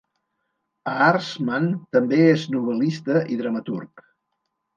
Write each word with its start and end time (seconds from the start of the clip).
Aarsman 0.93 1.67
també 1.97 2.19
és 2.31 2.47
novel·lista 2.55 3.21
i 3.37 3.39
dramaturg. 3.45 4.05